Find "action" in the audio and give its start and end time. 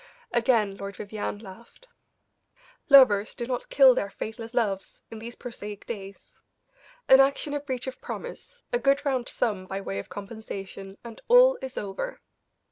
7.19-7.53